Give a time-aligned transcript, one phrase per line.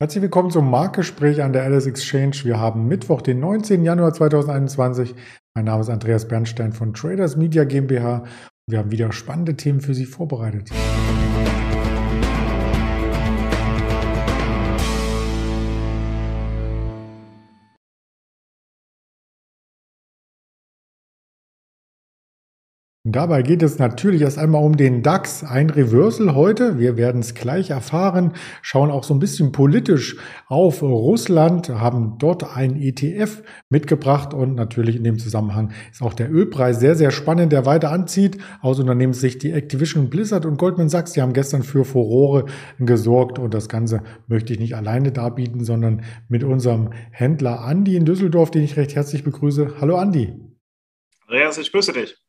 [0.00, 2.36] Herzlich willkommen zum Marktgespräch an der Alice Exchange.
[2.44, 3.82] Wir haben Mittwoch, den 19.
[3.82, 5.12] Januar 2021.
[5.56, 8.22] Mein Name ist Andreas Bernstein von Traders Media GmbH.
[8.68, 10.70] Wir haben wieder spannende Themen für Sie vorbereitet.
[23.10, 25.42] Dabei geht es natürlich erst einmal um den DAX.
[25.42, 26.78] Ein Reversal heute.
[26.78, 28.34] Wir werden es gleich erfahren.
[28.60, 34.96] Schauen auch so ein bisschen politisch auf Russland, haben dort ein ETF mitgebracht und natürlich
[34.96, 38.36] in dem Zusammenhang ist auch der Ölpreis sehr, sehr spannend, der weiter anzieht.
[38.60, 42.44] Aus Unternehmenssicht die Activision Blizzard und Goldman Sachs, die haben gestern für Furore
[42.78, 48.04] gesorgt und das Ganze möchte ich nicht alleine darbieten, sondern mit unserem Händler Andi in
[48.04, 49.76] Düsseldorf, den ich recht herzlich begrüße.
[49.80, 50.34] Hallo Andi.
[51.26, 52.27] Andreas, ich grüße dich.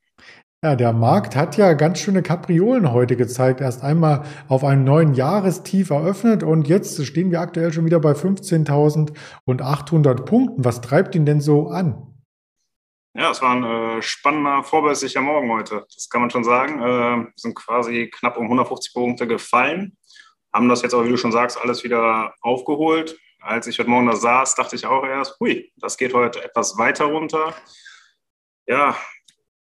[0.62, 3.62] Ja, der Markt hat ja ganz schöne Kapriolen heute gezeigt.
[3.62, 8.12] Erst einmal auf einem neuen Jahrestief eröffnet und jetzt stehen wir aktuell schon wieder bei
[8.12, 10.66] 15.800 Punkten.
[10.66, 12.14] Was treibt ihn denn so an?
[13.14, 15.86] Ja, es war ein äh, spannender, vorbörslicher Morgen heute.
[15.96, 16.82] Das kann man schon sagen.
[16.82, 19.96] Äh, sind quasi knapp um 150 Punkte gefallen.
[20.52, 23.18] Haben das jetzt aber, wie du schon sagst, alles wieder aufgeholt.
[23.40, 26.78] Als ich heute Morgen da saß, dachte ich auch erst, hui, das geht heute etwas
[26.78, 27.54] weiter runter.
[28.68, 28.98] Ja,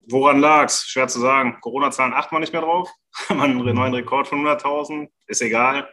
[0.09, 0.85] Woran lag es?
[0.87, 1.57] Schwer zu sagen.
[1.61, 2.89] Corona-Zahlen achten wir nicht mehr drauf.
[3.29, 5.07] Haben einen neuen Rekord von 100.000.
[5.27, 5.89] Ist egal.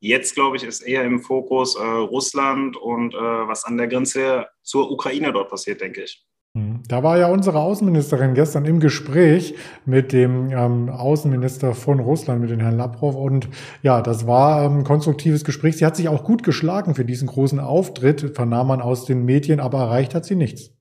[0.00, 4.46] Jetzt, glaube ich, ist eher im Fokus äh, Russland und äh, was an der Grenze
[4.62, 6.22] zur Ukraine dort passiert, denke ich.
[6.56, 6.82] Mhm.
[6.88, 9.54] Da war ja unsere Außenministerin gestern im Gespräch
[9.84, 13.14] mit dem ähm, Außenminister von Russland, mit dem Herrn Lavrov.
[13.14, 13.48] Und
[13.82, 15.76] ja, das war ein ähm, konstruktives Gespräch.
[15.76, 19.60] Sie hat sich auch gut geschlagen für diesen großen Auftritt, vernahm man aus den Medien,
[19.60, 20.75] aber erreicht hat sie nichts.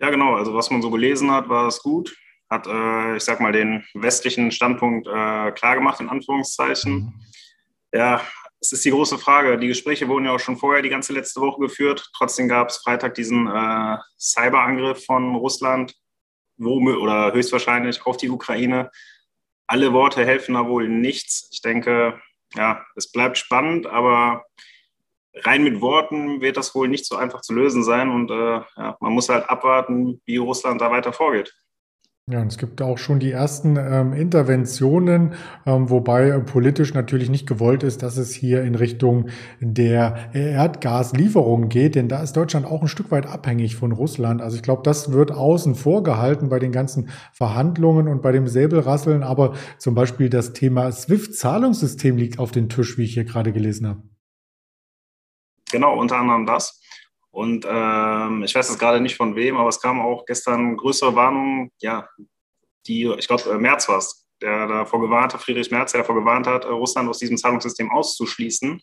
[0.00, 0.34] Ja, genau.
[0.34, 2.16] Also was man so gelesen hat, war es gut.
[2.48, 6.92] Hat, äh, ich sag mal, den westlichen Standpunkt äh, klargemacht, in Anführungszeichen.
[6.92, 7.12] Mhm.
[7.92, 8.22] Ja,
[8.60, 9.58] es ist die große Frage.
[9.58, 12.10] Die Gespräche wurden ja auch schon vorher die ganze letzte Woche geführt.
[12.16, 15.94] Trotzdem gab es Freitag diesen äh, Cyberangriff von Russland,
[16.56, 18.90] wo, oder höchstwahrscheinlich auf die Ukraine.
[19.66, 21.48] Alle Worte helfen da wohl nichts.
[21.52, 22.20] Ich denke,
[22.54, 24.44] ja, es bleibt spannend, aber
[25.34, 28.10] rein mit Worten wird das wohl nicht so einfach zu lösen sein.
[28.10, 31.52] Und äh, ja, man muss halt abwarten, wie Russland da weiter vorgeht.
[32.30, 35.32] Ja, und es gibt auch schon die ersten ähm, Interventionen,
[35.66, 41.68] ähm, wobei äh, politisch natürlich nicht gewollt ist, dass es hier in Richtung der Erdgaslieferungen
[41.68, 44.42] geht, denn da ist Deutschland auch ein Stück weit abhängig von Russland.
[44.42, 48.46] Also ich glaube, das wird außen vor gehalten bei den ganzen Verhandlungen und bei dem
[48.46, 53.52] Säbelrasseln, aber zum Beispiel das Thema SWIFT-Zahlungssystem liegt auf dem Tisch, wie ich hier gerade
[53.52, 54.02] gelesen habe.
[55.70, 56.80] Genau, unter anderem das.
[57.30, 61.14] Und ähm, ich weiß jetzt gerade nicht von wem, aber es kam auch gestern größere
[61.14, 62.08] Warnungen, ja,
[62.86, 66.16] die, ich glaube, äh, Merz war es, der davor gewarnt hat, Friedrich Merz, der davor
[66.16, 68.80] gewarnt hat, äh, Russland aus diesem Zahlungssystem auszuschließen,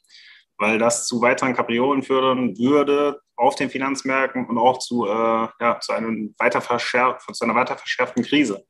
[0.58, 5.10] weil das zu weiteren Kapriolen führen würde auf den Finanzmärkten und auch zu, äh,
[5.60, 8.66] ja, zu, einem weiter zu einer weiter verschärften Krise.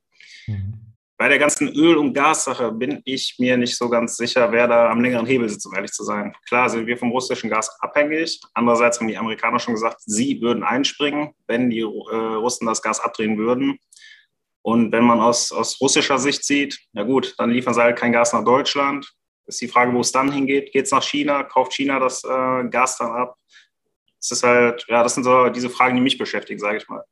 [0.46, 0.87] Mhm.
[1.18, 4.88] Bei der ganzen Öl- und Gassache bin ich mir nicht so ganz sicher, wer da
[4.88, 6.32] am längeren Hebel sitzt, um ehrlich zu sein.
[6.46, 8.40] Klar sind wir vom russischen Gas abhängig.
[8.54, 13.00] Andererseits haben die Amerikaner schon gesagt, sie würden einspringen, wenn die äh, Russen das Gas
[13.00, 13.80] abdrehen würden.
[14.62, 18.12] Und wenn man aus, aus russischer Sicht sieht, ja gut, dann liefern sie halt kein
[18.12, 19.12] Gas nach Deutschland.
[19.46, 20.70] Ist die Frage, wo es dann hingeht.
[20.72, 21.42] Geht es nach China?
[21.42, 23.34] Kauft China das äh, Gas dann ab?
[24.20, 27.02] Das ist halt, ja, das sind so diese Fragen, die mich beschäftigen, sage ich mal.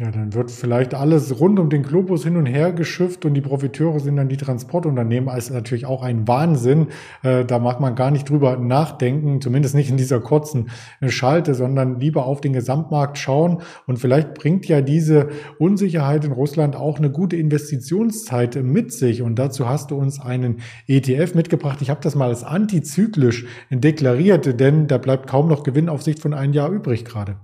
[0.00, 3.40] Ja, dann wird vielleicht alles rund um den Globus hin und her geschifft und die
[3.40, 5.28] Profiteure sind dann die Transportunternehmen.
[5.28, 6.88] Also natürlich auch ein Wahnsinn.
[7.22, 10.70] Äh, da mag man gar nicht drüber nachdenken, zumindest nicht in dieser kurzen
[11.06, 13.62] Schalte, sondern lieber auf den Gesamtmarkt schauen.
[13.86, 15.28] Und vielleicht bringt ja diese
[15.60, 19.22] Unsicherheit in Russland auch eine gute Investitionszeit mit sich.
[19.22, 21.80] Und dazu hast du uns einen ETF mitgebracht.
[21.80, 26.18] Ich habe das mal als antizyklisch deklariert, denn da bleibt kaum noch Gewinn auf Sicht
[26.18, 27.36] von einem Jahr übrig gerade.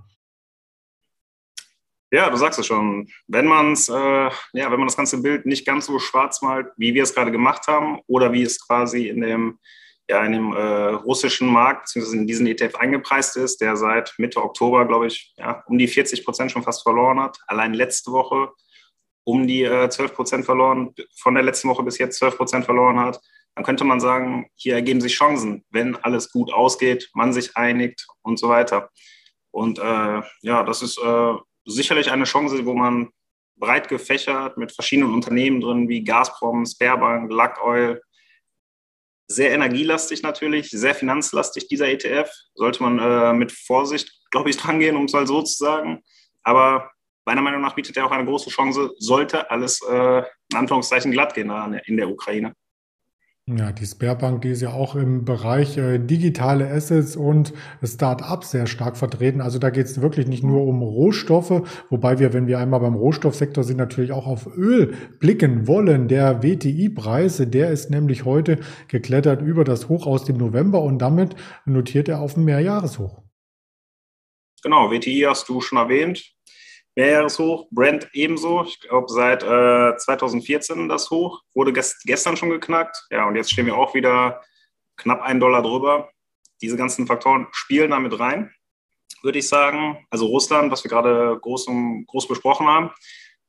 [2.11, 3.07] Ja, du sagst es schon.
[3.27, 6.67] Wenn man es, äh, ja, wenn man das ganze Bild nicht ganz so schwarz malt,
[6.77, 9.59] wie wir es gerade gemacht haben, oder wie es quasi in dem,
[10.09, 14.43] ja, in dem äh, russischen Markt, beziehungsweise in diesen ETF eingepreist ist, der seit Mitte
[14.43, 17.37] Oktober, glaube ich, ja, um die 40 Prozent schon fast verloren hat.
[17.45, 18.49] Allein letzte Woche
[19.23, 22.99] um die äh, 12 Prozent verloren, von der letzten Woche bis jetzt 12 Prozent verloren
[22.99, 23.21] hat,
[23.53, 28.07] dann könnte man sagen, hier ergeben sich Chancen, wenn alles gut ausgeht, man sich einigt
[28.23, 28.89] und so weiter.
[29.51, 31.33] Und äh, ja, das ist äh,
[31.65, 33.09] sicherlich eine Chance, wo man
[33.55, 38.01] breit gefächert mit verschiedenen Unternehmen drin, wie Gazprom, Sparebank, Luckoil.
[39.27, 42.31] Sehr energielastig natürlich, sehr finanzlastig dieser ETF.
[42.55, 46.01] Sollte man äh, mit Vorsicht, glaube ich, drangehen, um es mal so zu sagen.
[46.43, 46.89] Aber
[47.25, 51.35] meiner Meinung nach bietet er auch eine große Chance, sollte alles äh, in Anführungszeichen glatt
[51.35, 51.51] gehen
[51.85, 52.55] in der Ukraine.
[53.55, 57.51] Ja, die Sperrbank, die ist ja auch im Bereich äh, digitale Assets und
[57.83, 59.41] Start-ups sehr stark vertreten.
[59.41, 62.93] Also da geht es wirklich nicht nur um Rohstoffe, wobei wir, wenn wir einmal beim
[62.93, 66.07] Rohstoffsektor sind, natürlich auch auf Öl blicken wollen.
[66.07, 71.35] Der WTI-Preis, der ist nämlich heute geklettert über das Hoch aus dem November und damit
[71.65, 73.23] notiert er auf ein Mehrjahreshoch.
[74.61, 76.35] Genau, WTI hast du schon erwähnt.
[76.99, 78.65] Mehrjahreshoch, Brent ebenso.
[78.65, 81.41] Ich glaube, seit äh, 2014 das Hoch.
[81.53, 83.07] Wurde gest gestern schon geknackt.
[83.09, 84.41] Ja, und jetzt stehen wir auch wieder
[84.97, 86.09] knapp einen Dollar drüber.
[86.61, 88.51] Diese ganzen Faktoren spielen damit rein,
[89.23, 90.05] würde ich sagen.
[90.09, 91.67] Also Russland, was wir gerade groß,
[92.05, 92.91] groß besprochen haben.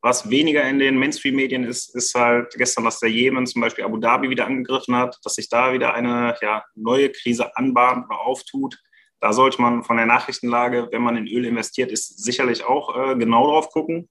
[0.00, 3.96] Was weniger in den Mainstream-Medien ist, ist halt gestern, dass der Jemen zum Beispiel Abu
[3.96, 8.78] Dhabi wieder angegriffen hat, dass sich da wieder eine ja, neue Krise anbahnt oder auftut.
[9.20, 13.16] Da sollte man von der Nachrichtenlage, wenn man in Öl investiert, ist sicherlich auch äh,
[13.16, 14.08] genau drauf gucken.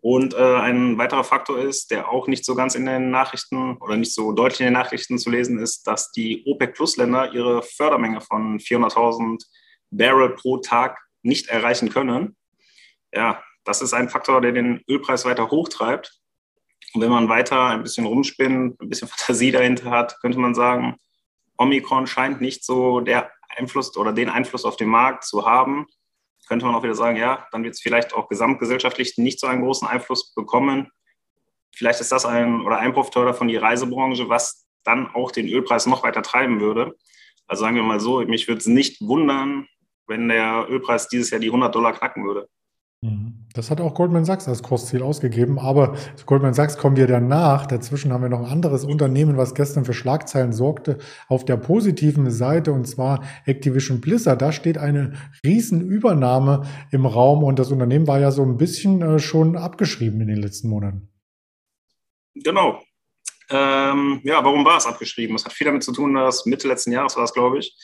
[0.00, 3.96] Und äh, ein weiterer Faktor ist, der auch nicht so ganz in den Nachrichten oder
[3.96, 8.58] nicht so deutlich in den Nachrichten zu lesen ist, dass die OPEC-Plus-Länder ihre Fördermenge von
[8.58, 9.44] 400.000
[9.92, 12.36] Barrel pro Tag nicht erreichen können.
[13.14, 16.18] Ja, das ist ein Faktor, der den Ölpreis weiter hochtreibt.
[16.94, 20.96] Und wenn man weiter ein bisschen rumspinnt, ein bisschen Fantasie dahinter hat, könnte man sagen,
[21.58, 25.86] Omikron scheint nicht so der Einfluss oder den Einfluss auf den Markt zu haben,
[26.48, 29.62] könnte man auch wieder sagen, ja, dann wird es vielleicht auch gesamtgesellschaftlich nicht so einen
[29.62, 30.90] großen Einfluss bekommen.
[31.74, 35.86] Vielleicht ist das ein oder ein Profiteur von die Reisebranche, was dann auch den Ölpreis
[35.86, 36.96] noch weiter treiben würde.
[37.46, 39.66] Also sagen wir mal so, mich würde es nicht wundern,
[40.06, 42.48] wenn der Ölpreis dieses Jahr die 100 Dollar knacken würde.
[43.02, 43.34] Mhm.
[43.52, 47.66] Das hat auch Goldman Sachs als Kostziel ausgegeben, aber zu Goldman Sachs kommen wir danach.
[47.66, 52.30] Dazwischen haben wir noch ein anderes Unternehmen, was gestern für Schlagzeilen sorgte, auf der positiven
[52.30, 54.40] Seite, und zwar Activision Blizzard.
[54.40, 55.14] Da steht eine
[55.44, 56.62] Riesenübernahme
[56.92, 60.38] im Raum und das Unternehmen war ja so ein bisschen äh, schon abgeschrieben in den
[60.38, 61.08] letzten Monaten.
[62.34, 62.80] Genau.
[63.50, 65.34] Ähm, ja, warum war es abgeschrieben?
[65.34, 67.76] Es hat viel damit zu tun, dass Mitte letzten Jahres war es, glaube ich,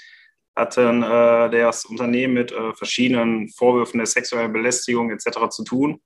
[0.59, 5.49] hatten äh, das Unternehmen mit äh, verschiedenen Vorwürfen der sexuellen Belästigung etc.
[5.51, 6.01] zu tun.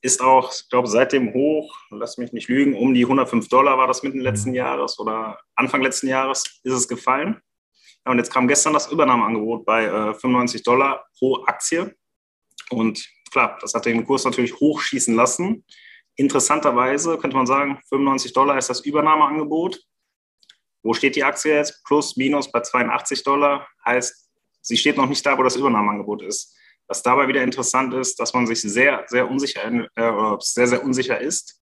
[0.00, 3.78] Ist auch, ich glaube, seit dem Hoch, lass mich nicht lügen, um die 105 Dollar
[3.78, 4.56] war das mitten letzten mhm.
[4.56, 7.40] Jahres oder Anfang letzten Jahres ist es gefallen.
[8.06, 11.94] Ja, und jetzt kam gestern das Übernahmeangebot bei äh, 95 Dollar pro Aktie.
[12.70, 15.64] Und klar, das hat den Kurs natürlich hochschießen lassen.
[16.16, 19.80] Interessanterweise könnte man sagen, 95 Dollar ist das Übernahmeangebot.
[20.82, 21.82] Wo steht die Aktie jetzt?
[21.84, 23.66] Plus, minus bei 82 Dollar.
[23.84, 24.28] Heißt,
[24.60, 26.56] sie steht noch nicht da, wo das Übernahmeangebot ist.
[26.86, 31.20] Was dabei wieder interessant ist, dass man sich sehr, sehr unsicher, äh, sehr, sehr unsicher
[31.20, 31.60] ist,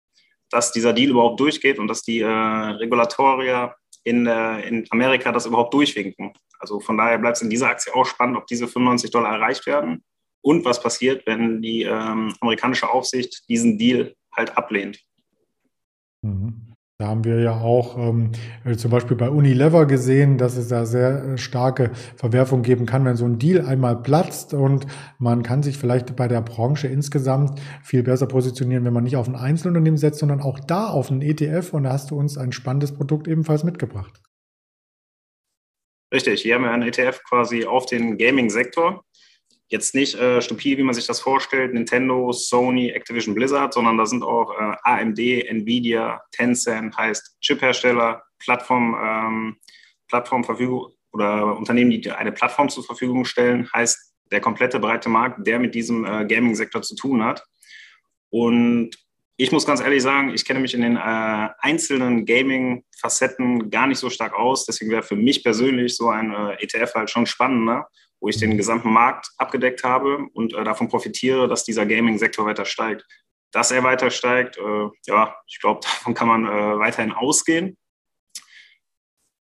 [0.50, 3.74] dass dieser Deal überhaupt durchgeht und dass die äh, Regulatoria
[4.04, 6.32] in, äh, in Amerika das überhaupt durchwinken.
[6.58, 9.66] Also von daher bleibt es in dieser Aktie auch spannend, ob diese 95 Dollar erreicht
[9.66, 10.04] werden
[10.42, 15.00] und was passiert, wenn die ähm, amerikanische Aufsicht diesen Deal halt ablehnt.
[16.22, 16.65] Mhm.
[16.98, 18.32] Da haben wir ja auch ähm,
[18.78, 23.16] zum Beispiel bei Unilever gesehen, dass es da sehr äh, starke Verwerfung geben kann, wenn
[23.16, 24.86] so ein Deal einmal platzt und
[25.18, 29.28] man kann sich vielleicht bei der Branche insgesamt viel besser positionieren, wenn man nicht auf
[29.28, 32.52] ein Einzelunternehmen setzt, sondern auch da auf einen ETF und da hast du uns ein
[32.52, 34.22] spannendes Produkt ebenfalls mitgebracht.
[36.14, 39.04] Richtig, hier haben wir einen ETF quasi auf den Gaming-Sektor
[39.68, 44.06] jetzt nicht äh, stupid, wie man sich das vorstellt, Nintendo, Sony, Activision Blizzard, sondern da
[44.06, 49.56] sind auch äh, AMD, Nvidia, Tencent, heißt Chiphersteller, Plattform, ähm,
[50.08, 55.58] Plattformverfügung oder Unternehmen, die eine Plattform zur Verfügung stellen, heißt der komplette breite Markt, der
[55.58, 57.44] mit diesem äh, Gaming-Sektor zu tun hat.
[58.30, 58.90] Und
[59.36, 63.98] ich muss ganz ehrlich sagen, ich kenne mich in den äh, einzelnen Gaming-Facetten gar nicht
[63.98, 64.64] so stark aus.
[64.64, 67.88] Deswegen wäre für mich persönlich so ein äh, ETF halt schon spannender
[68.20, 72.64] wo ich den gesamten Markt abgedeckt habe und äh, davon profitiere, dass dieser Gaming-Sektor weiter
[72.64, 73.04] steigt.
[73.52, 77.76] Dass er weiter steigt, äh, ja, ich glaube, davon kann man äh, weiterhin ausgehen.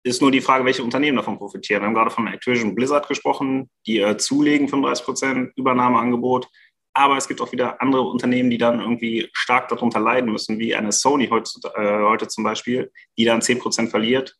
[0.05, 1.83] Ist nur die Frage, welche Unternehmen davon profitieren.
[1.83, 6.49] Wir haben gerade von Activision Blizzard gesprochen, die äh, zulegen 35 Prozent Übernahmeangebot.
[6.95, 10.75] Aber es gibt auch wieder andere Unternehmen, die dann irgendwie stark darunter leiden müssen, wie
[10.75, 14.37] eine Sony heute, äh, heute zum Beispiel, die dann 10 Prozent verliert,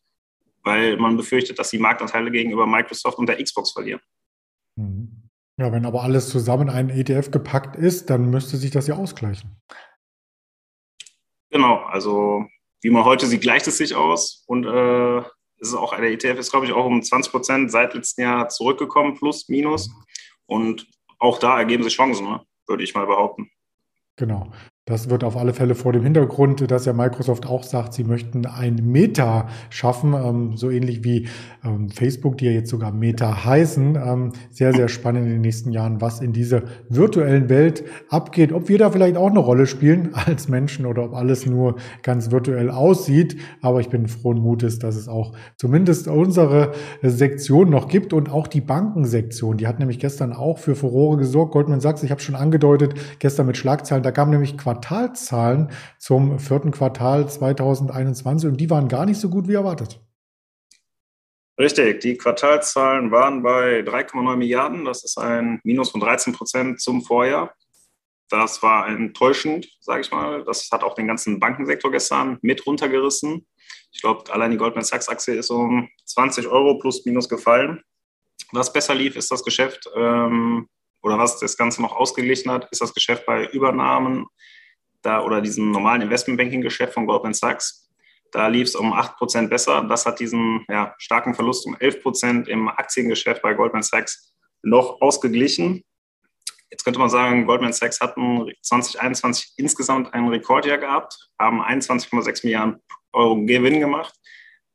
[0.63, 4.01] weil man befürchtet, dass die Marktanteile gegenüber Microsoft und der Xbox verlieren.
[4.79, 5.29] Mhm.
[5.57, 8.95] Ja, wenn aber alles zusammen in einen ETF gepackt ist, dann müsste sich das ja
[8.95, 9.57] ausgleichen.
[11.51, 12.45] Genau, also
[12.81, 14.43] wie man heute sieht, gleicht es sich aus.
[14.47, 17.93] Und äh, es ist auch, der ETF ist, glaube ich, auch um 20 Prozent seit
[17.93, 19.89] letztem Jahr zurückgekommen, plus, minus.
[20.45, 22.41] Und auch da ergeben sich Chancen, ne?
[22.65, 23.51] würde ich mal behaupten.
[24.15, 24.53] Genau.
[24.89, 28.47] Das wird auf alle Fälle vor dem Hintergrund, dass ja Microsoft auch sagt, sie möchten
[28.47, 31.27] ein Meta schaffen, ähm, so ähnlich wie
[31.63, 33.95] ähm, Facebook, die ja jetzt sogar Meta heißen.
[33.95, 38.51] Ähm, sehr, sehr spannend in den nächsten Jahren, was in dieser virtuellen Welt abgeht.
[38.51, 42.31] Ob wir da vielleicht auch eine Rolle spielen als Menschen oder ob alles nur ganz
[42.31, 43.37] virtuell aussieht.
[43.61, 46.71] Aber ich bin frohen Mutes, dass es auch zumindest unsere
[47.03, 49.57] Sektion noch gibt und auch die Bankensektion.
[49.57, 51.51] Die hat nämlich gestern auch für Furore gesorgt.
[51.51, 56.71] Goldman Sachs, ich habe schon angedeutet, gestern mit Schlagzeilen, da kamen nämlich Quartalzahlen zum vierten
[56.71, 59.99] Quartal 2021 und die waren gar nicht so gut wie erwartet.
[61.59, 64.85] Richtig, die Quartalzahlen waren bei 3,9 Milliarden.
[64.85, 67.53] Das ist ein Minus von 13 Prozent zum Vorjahr.
[68.29, 70.45] Das war enttäuschend, sage ich mal.
[70.45, 73.45] Das hat auch den ganzen Bankensektor gestern mit runtergerissen.
[73.91, 77.81] Ich glaube, allein die Goldman Sachs-Aktie ist um 20 Euro plus minus gefallen.
[78.53, 80.69] Was besser lief, ist das Geschäft, ähm,
[81.01, 84.27] oder was das Ganze noch ausgeglichen hat, ist das Geschäft bei Übernahmen
[85.01, 87.89] da, oder diesem normalen Investmentbanking-Geschäft von Goldman Sachs.
[88.31, 89.83] Da lief es um 8% besser.
[89.89, 95.83] Das hat diesen ja, starken Verlust um 11% im Aktiengeschäft bei Goldman Sachs noch ausgeglichen.
[96.69, 102.79] Jetzt könnte man sagen, Goldman Sachs hatten 2021 insgesamt ein Rekordjahr gehabt, haben 21,6 Milliarden
[103.11, 104.13] Euro Gewinn gemacht.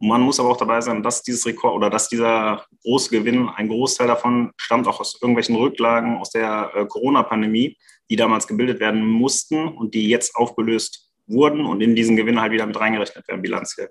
[0.01, 3.69] man muss aber auch dabei sein, dass dieses Rekord oder dass dieser große Gewinn, ein
[3.69, 7.79] Großteil davon stammt auch aus irgendwelchen Rücklagen aus der äh, Corona-Pandemie,
[8.11, 12.53] die damals gebildet werden mussten und die jetzt aufgelöst wurden und in diesen Gewinn halt
[12.53, 13.91] wieder mit reingerechnet werden, bilanziell.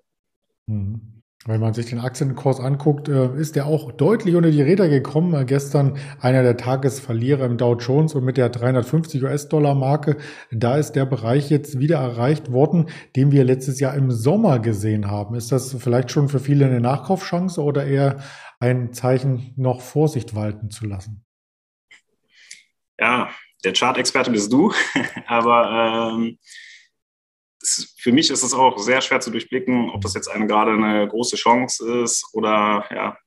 [0.67, 1.13] Mhm.
[1.45, 5.33] Wenn man sich den Aktienkurs anguckt, äh, ist der auch deutlich unter die Räder gekommen.
[5.33, 10.17] Äh, gestern einer der Tagesverlierer im Dow Jones und mit der 350 US-Dollar-Marke.
[10.51, 15.11] Da ist der Bereich jetzt wieder erreicht worden, den wir letztes Jahr im Sommer gesehen
[15.11, 15.35] haben.
[15.35, 18.23] Ist das vielleicht schon für viele eine Nachkaufchance oder eher
[18.61, 21.25] ein Zeichen, noch Vorsicht walten zu lassen?
[22.97, 23.29] Ja,
[23.63, 24.73] der Chart-Experte bist du,
[25.27, 26.37] aber ähm
[27.97, 31.07] für mich ist es auch sehr schwer zu durchblicken, ob das jetzt eine, gerade eine
[31.07, 33.17] große Chance ist oder, ja,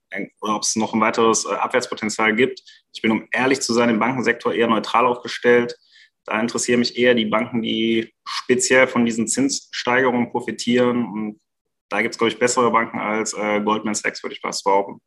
[0.41, 2.63] oder ob es noch ein weiteres äh, Abwärtspotenzial gibt.
[2.93, 5.77] Ich bin, um ehrlich zu sein, im Bankensektor eher neutral aufgestellt.
[6.25, 11.05] Da interessieren mich eher die Banken, die speziell von diesen Zinssteigerungen profitieren.
[11.05, 11.41] Und
[11.89, 15.01] da gibt es, glaube ich, bessere Banken als äh, Goldman Sachs, würde ich fast behaupten.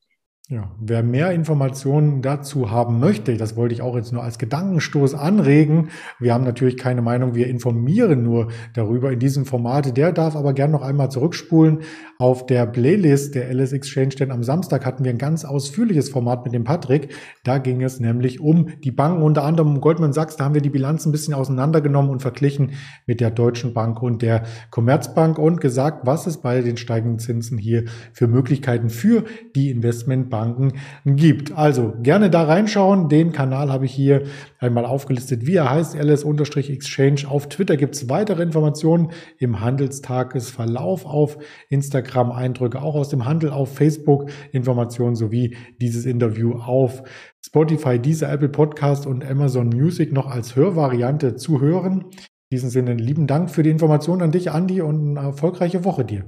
[0.51, 5.13] Ja, wer mehr Informationen dazu haben möchte, das wollte ich auch jetzt nur als Gedankenstoß
[5.13, 5.89] anregen.
[6.17, 9.95] Wir haben natürlich keine Meinung, wir informieren nur darüber in diesem Format.
[9.95, 11.81] Der darf aber gern noch einmal zurückspulen
[12.17, 16.45] auf der Playlist der LS Exchange, denn am Samstag hatten wir ein ganz ausführliches Format
[16.45, 17.13] mit dem Patrick.
[17.43, 20.35] Da ging es nämlich um die Banken, unter anderem um Goldman Sachs.
[20.35, 22.71] Da haben wir die Bilanz ein bisschen auseinandergenommen und verglichen
[23.05, 27.59] mit der Deutschen Bank und der Commerzbank und gesagt, was es bei den steigenden Zinsen
[27.59, 29.25] hier für Möglichkeiten für
[29.55, 31.51] die Investmentbank Banken gibt.
[31.51, 33.09] Also gerne da reinschauen.
[33.09, 34.23] Den Kanal habe ich hier
[34.57, 37.27] einmal aufgelistet, wie er heißt, ls-exchange.
[37.27, 43.49] Auf Twitter gibt es weitere Informationen im Handelstagesverlauf, auf Instagram Eindrücke auch aus dem Handel,
[43.49, 47.03] auf Facebook Informationen sowie dieses Interview auf
[47.45, 52.05] Spotify, dieser Apple Podcast und Amazon Music noch als Hörvariante zu hören.
[52.51, 56.05] In diesem Sinne lieben Dank für die Information an dich, Andi, und eine erfolgreiche Woche
[56.05, 56.23] dir.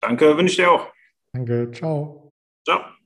[0.00, 0.86] Danke, wünsche ich dir auch.
[1.32, 2.30] Danke, ciao.
[2.64, 2.97] Ciao.